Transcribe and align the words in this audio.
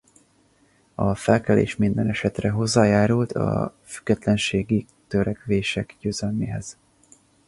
A 0.95 1.15
felkelés 1.15 1.75
mindenesetre 1.75 2.49
hozzájárult 2.51 3.31
a 3.31 3.73
függetlenségi 3.83 4.85
törekvések 5.07 5.95
győzelméhez. 5.99 6.77